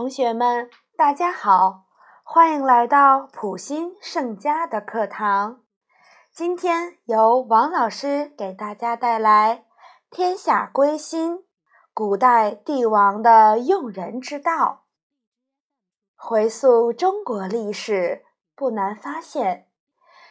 [0.00, 1.84] 同学们，大家好，
[2.24, 5.60] 欢迎来到普心盛家的课堂。
[6.32, 9.58] 今天由王老师给大家带来
[10.10, 11.40] 《天下归心》，
[11.92, 14.84] 古代帝王的用人之道。
[16.16, 18.24] 回溯中国历史，
[18.56, 19.68] 不难发现，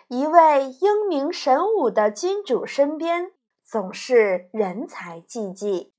[0.08, 3.34] 一位英明神武的君主身边
[3.64, 5.94] 总是人才济济。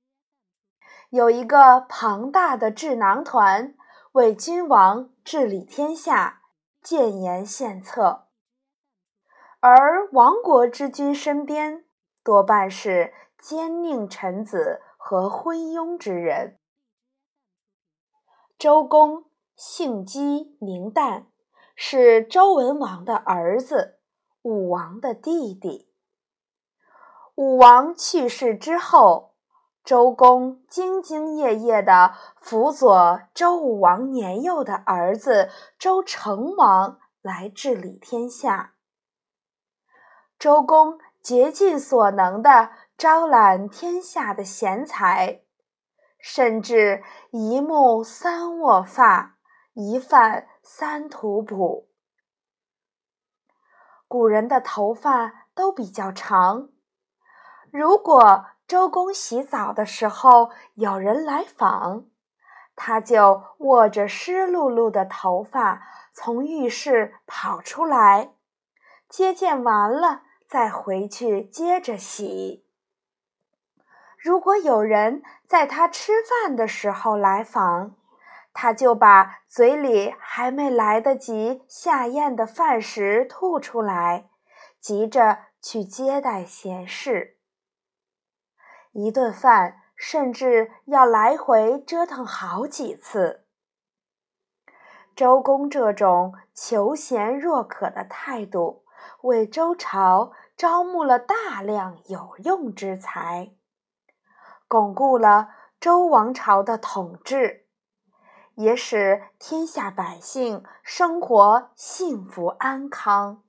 [1.11, 3.75] 有一个庞大的智囊团
[4.13, 6.43] 为君王治理天下，
[6.81, 8.29] 建言献策，
[9.59, 11.85] 而亡国之君身边
[12.23, 16.61] 多半是奸佞臣子和昏庸之人。
[18.57, 19.25] 周公
[19.57, 21.25] 姓姬名旦，
[21.75, 23.99] 是周文王的儿子，
[24.43, 25.91] 武王的弟弟。
[27.35, 29.30] 武王去世之后。
[29.83, 38.75] 周公兢兢业业地辅佐周武王年幼的儿子周成王来治理天下。
[40.39, 45.41] 周公竭尽所能地招揽天下的贤才，
[46.19, 49.39] 甚至一木三握发，
[49.73, 51.89] 一饭三吐哺。
[54.07, 56.69] 古人的头发都比较长，
[57.73, 58.45] 如果。
[58.71, 62.05] 周公洗澡的时候，有人来访，
[62.77, 65.83] 他就握着湿漉漉的头发
[66.13, 68.31] 从浴室跑出来，
[69.09, 72.65] 接见完了再回去接着洗。
[74.17, 77.97] 如果有人在他吃饭的时候来访，
[78.53, 84.29] 他就把嘴里还没来得及下咽的饭食吐出来，
[84.81, 87.39] 急着去接待闲事。
[88.93, 93.47] 一顿饭甚至要来回折腾好几次。
[95.15, 98.85] 周公这种求贤若渴的态度，
[99.23, 103.53] 为周朝招募了大量有用之才，
[104.67, 107.67] 巩固了周王朝的统治，
[108.55, 113.43] 也使天下百姓生活幸福安康。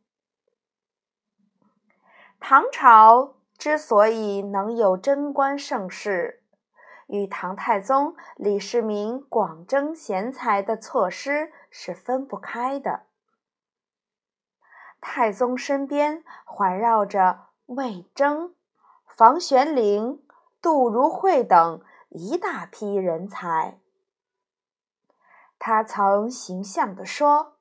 [2.40, 3.41] 唐朝。
[3.62, 6.42] 之所以能有贞观盛世，
[7.06, 13.04] 与唐太宗李世民广征贤才的措施是分不开的。
[15.00, 18.56] 太宗身边环绕着魏征、
[19.16, 20.26] 房玄龄、
[20.60, 23.78] 杜如晦等一大批人才。
[25.60, 27.58] 他曾形象地说：“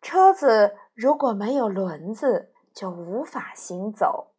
[0.00, 4.34] 车子如果没有轮子，就无法行走。”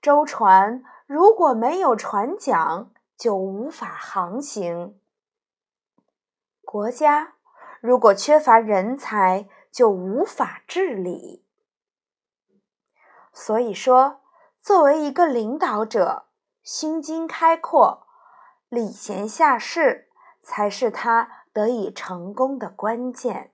[0.00, 4.94] 舟船如果没有船桨，就无法航行；
[6.62, 7.34] 国家
[7.80, 11.44] 如果缺乏人才，就无法治理。
[13.32, 14.22] 所以说，
[14.62, 16.26] 作为一个领导者，
[16.62, 18.06] 胸襟开阔、
[18.68, 20.08] 礼贤下士，
[20.42, 23.52] 才是他得以成功的关键。